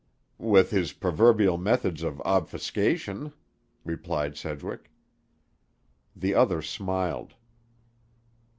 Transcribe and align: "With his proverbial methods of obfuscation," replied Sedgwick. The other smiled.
"With 0.39 0.71
his 0.71 0.93
proverbial 0.93 1.59
methods 1.59 2.01
of 2.01 2.19
obfuscation," 2.21 3.33
replied 3.85 4.35
Sedgwick. 4.35 4.89
The 6.15 6.33
other 6.33 6.63
smiled. 6.63 7.35